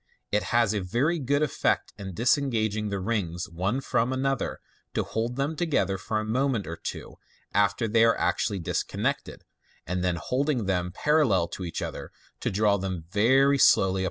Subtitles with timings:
[0.31, 4.59] It has a very good effect in disengaging the rings one from another,
[4.95, 7.17] to hold them together for a moment or two
[7.53, 9.43] after they are actually disconnected,
[9.85, 12.09] and then hold ing them parallel to each other,
[12.39, 13.99] to draw them very slowly apart.